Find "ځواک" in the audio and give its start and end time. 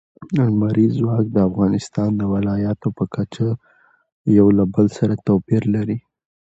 0.99-1.25